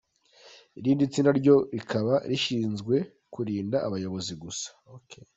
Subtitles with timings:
[0.77, 2.95] Irindi tsinda ryo rikaba rishinzwe
[3.33, 4.67] kurinda abayobozi gusa.